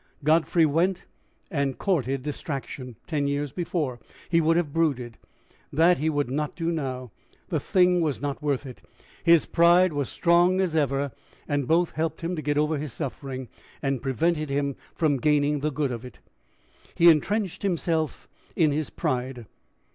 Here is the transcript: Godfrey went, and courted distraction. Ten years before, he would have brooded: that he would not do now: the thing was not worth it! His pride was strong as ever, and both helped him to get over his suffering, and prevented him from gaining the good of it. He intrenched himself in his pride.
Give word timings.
Godfrey 0.23 0.65
went, 0.65 1.03
and 1.51 1.77
courted 1.77 2.23
distraction. 2.23 2.95
Ten 3.05 3.27
years 3.27 3.51
before, 3.51 3.99
he 4.29 4.41
would 4.41 4.57
have 4.57 4.73
brooded: 4.73 5.15
that 5.71 5.99
he 5.99 6.09
would 6.09 6.31
not 6.31 6.55
do 6.55 6.71
now: 6.71 7.11
the 7.49 7.59
thing 7.59 8.01
was 8.01 8.19
not 8.19 8.41
worth 8.41 8.65
it! 8.65 8.81
His 9.23 9.45
pride 9.45 9.93
was 9.93 10.09
strong 10.09 10.59
as 10.59 10.75
ever, 10.75 11.11
and 11.47 11.67
both 11.67 11.91
helped 11.91 12.21
him 12.21 12.35
to 12.35 12.41
get 12.41 12.57
over 12.57 12.79
his 12.79 12.93
suffering, 12.93 13.47
and 13.83 14.01
prevented 14.01 14.49
him 14.49 14.75
from 14.95 15.17
gaining 15.17 15.59
the 15.59 15.69
good 15.71 15.91
of 15.91 16.03
it. 16.03 16.17
He 16.95 17.07
intrenched 17.07 17.61
himself 17.61 18.27
in 18.55 18.71
his 18.71 18.89
pride. 18.89 19.45